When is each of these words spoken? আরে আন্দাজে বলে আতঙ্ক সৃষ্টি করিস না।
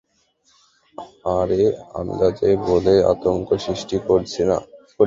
আরে 1.35 1.61
আন্দাজে 1.99 2.51
বলে 2.67 2.95
আতঙ্ক 3.11 3.47
সৃষ্টি 3.65 3.97
করিস 4.07 4.35
না। 4.49 4.57